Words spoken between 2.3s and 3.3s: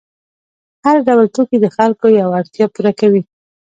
اړتیا پوره کوي.